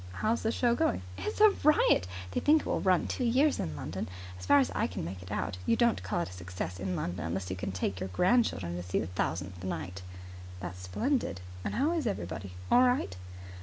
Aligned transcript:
"How's 0.13 0.41
the 0.41 0.51
show 0.51 0.73
going?" 0.73 1.03
"It's 1.15 1.39
a 1.41 1.51
riot. 1.63 2.07
They 2.31 2.39
think 2.39 2.61
it 2.61 2.65
will 2.65 2.81
run 2.81 3.05
two 3.05 3.23
years 3.23 3.59
in 3.59 3.75
London. 3.75 4.09
As 4.39 4.47
far 4.47 4.57
as 4.57 4.71
I 4.73 4.87
can 4.87 5.05
make 5.05 5.21
it 5.21 5.31
out 5.31 5.59
you 5.67 5.75
don't 5.75 6.01
call 6.01 6.21
it 6.21 6.29
a 6.29 6.33
success 6.33 6.79
in 6.79 6.95
London 6.95 7.23
unless 7.23 7.51
you 7.51 7.55
can 7.55 7.71
take 7.71 7.99
your 7.99 8.09
grandchildren 8.09 8.75
to 8.77 8.81
see 8.81 8.97
the 8.97 9.05
thousandth 9.05 9.63
night." 9.63 10.01
"That's 10.59 10.79
splendid. 10.81 11.39
And 11.63 11.75
how 11.75 11.91
is 11.91 12.07
everybody? 12.07 12.53
All 12.71 12.81
right?" 12.81 13.15